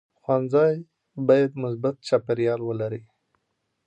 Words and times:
ښوونځی 0.21 0.73
باید 1.27 1.51
مثبت 1.63 1.95
چاپېریال 2.07 2.59
ولري. 2.65 3.01